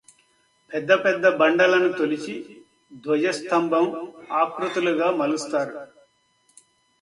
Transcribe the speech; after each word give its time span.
పెద్ద 0.71 0.91
పెద్ద 1.03 1.25
బండలను 1.35 1.89
తొలిచి 1.91 2.33
ధ్వజస్తంభం 3.03 3.85
ఆకృతులుగా 4.31 5.11
మలుస్తారు 5.11 5.75